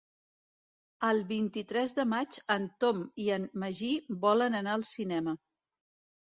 [1.09, 3.91] El vint-i-tres de maig en Tom i en Magí
[4.25, 5.37] volen anar al cinema.